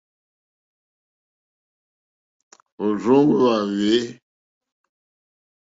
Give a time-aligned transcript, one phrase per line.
[2.85, 4.01] Òrzòŋwá hwɛ̂.